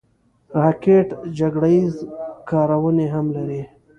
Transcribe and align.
راکټ 0.59 1.07
جګړه 1.37 1.69
ییز 1.75 1.95
کارونې 2.49 3.07
هم 3.13 3.25
لري 3.35 3.61